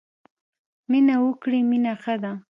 مینه 0.89 1.15
وکړی 1.25 1.59
مینه 1.69 1.93
ښه 2.01 2.15
ده. 2.23 2.31